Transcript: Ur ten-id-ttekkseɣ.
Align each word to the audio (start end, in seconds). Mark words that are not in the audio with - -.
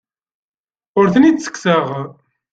Ur 0.99 1.05
ten-id-ttekkseɣ. 1.13 1.87